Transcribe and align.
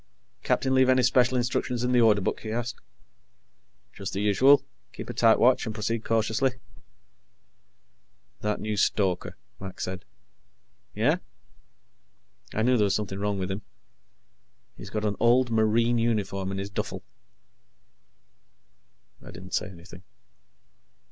"Captain 0.41 0.73
leave 0.73 0.89
any 0.89 1.03
special 1.03 1.37
instructions 1.37 1.83
in 1.83 1.91
the 1.91 2.01
Order 2.01 2.21
Book?" 2.21 2.39
he 2.39 2.51
asked. 2.51 2.81
"Just 3.93 4.13
the 4.13 4.19
usual. 4.19 4.63
Keep 4.93 5.11
a 5.11 5.13
tight 5.13 5.37
watch 5.37 5.67
and 5.67 5.75
proceed 5.75 6.03
cautiously." 6.03 6.53
"That 8.39 8.59
new 8.59 8.77
stoker," 8.77 9.37
Mac 9.59 9.79
said. 9.79 10.03
"Yeah?" 10.95 11.17
"I 12.51 12.63
knew 12.63 12.77
there 12.77 12.85
was 12.85 12.95
something 12.95 13.19
wrong 13.19 13.37
with 13.37 13.51
him. 13.51 13.61
He's 14.75 14.89
got 14.89 15.05
an 15.05 15.17
old 15.19 15.51
Marine 15.51 15.99
uniform 15.99 16.51
in 16.51 16.57
his 16.57 16.71
duffel." 16.71 17.03
I 19.23 19.29
didn't 19.29 19.53
say 19.53 19.67
anything. 19.69 20.01